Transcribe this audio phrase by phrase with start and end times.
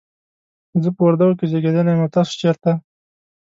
[0.81, 2.71] زه په وردګو کې زیږیدلی یم، او تاسو چیرته؟